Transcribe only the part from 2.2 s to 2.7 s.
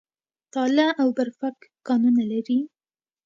لري؟